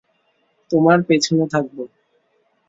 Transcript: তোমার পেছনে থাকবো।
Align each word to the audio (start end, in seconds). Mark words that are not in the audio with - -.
তোমার 0.71 0.97
পেছনে 1.03 1.45
থাকবো। 1.47 1.83